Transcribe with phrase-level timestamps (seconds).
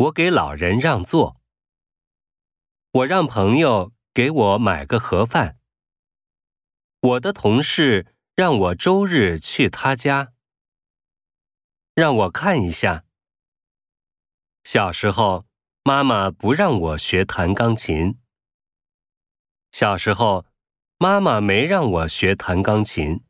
[0.00, 1.42] 我给老人让座。
[2.90, 5.58] 我让朋友给我买个盒饭。
[7.00, 10.32] 我的同事让我周日去他家。
[11.94, 13.04] 让我看一下。
[14.64, 15.46] 小时候
[15.82, 18.18] 妈妈不让我学弹钢琴。
[19.70, 20.46] 小时候
[20.96, 23.22] 妈妈没让我学弹钢琴。